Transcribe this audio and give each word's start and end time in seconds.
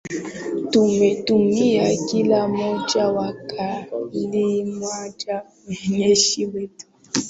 tumetumia 0.69 1.89
kila 2.11 2.47
moja 2.47 3.07
Wakati 3.07 4.63
mmoja 4.65 5.43
mwendeshaji 5.89 6.45
wetu 6.45 6.85